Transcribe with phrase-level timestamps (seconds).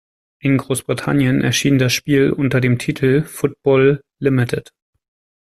[0.39, 4.71] In Großbritannien erschien das Spiel unter dem Titel "Football Limited".